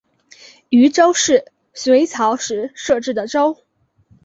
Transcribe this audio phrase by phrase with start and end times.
[0.69, 1.45] 渝州是
[1.75, 3.55] 隋朝时设置的州。